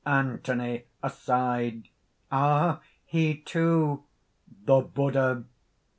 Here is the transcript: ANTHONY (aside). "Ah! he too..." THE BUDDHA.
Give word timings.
ANTHONY 0.03 0.85
(aside). 1.03 1.87
"Ah! 2.31 2.81
he 3.05 3.35
too..." 3.37 4.03
THE 4.65 4.79
BUDDHA. 4.81 5.43